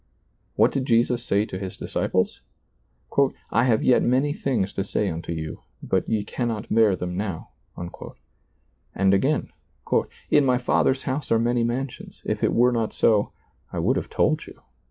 What 0.55 0.71
did 0.71 0.87
Jesus 0.87 1.23
say 1.23 1.45
to 1.45 1.59
his 1.59 1.77
disciples? 1.77 2.41
"I 3.51 3.65
have 3.65 3.83
yet 3.83 4.01
many 4.01 4.33
things 4.33 4.73
to 4.73 4.83
say 4.83 5.09
unto 5.11 5.31
you, 5.31 5.61
but 5.83 6.09
ye 6.09 6.23
cannot 6.23 6.73
bear 6.73 6.95
them 6.95 7.15
now"; 7.15 7.49
and 8.95 9.13
again," 9.13 9.51
In 10.31 10.43
my 10.43 10.57
Father's 10.57 11.03
house 11.03 11.31
are 11.31 11.37
many 11.37 11.63
mansions; 11.63 12.19
if 12.25 12.43
it 12.43 12.51
were 12.51 12.71
not 12.71 12.93
so, 12.95 13.31
I 13.71 13.77
would 13.77 13.95
have 13.95 14.09
told 14.09 14.47
you." 14.47 14.59